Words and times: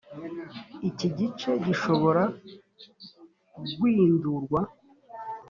iki 0.89 1.07
gice 1.17 1.49
gishobora 1.65 2.23
guindurwa 3.77 4.61